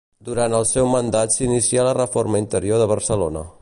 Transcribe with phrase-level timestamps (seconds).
[0.27, 3.51] Durant el seu mandat s'inicià la reforma interior de Barcelona.